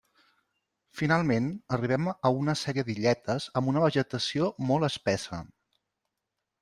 Finalment, 1.01 1.49
arribem 1.77 2.09
a 2.13 2.31
una 2.37 2.55
sèrie 2.61 2.85
d'illetes 2.87 3.47
amb 3.61 3.73
una 3.75 3.85
vegetació 3.87 4.49
molt 4.71 4.89
espessa. 4.89 5.45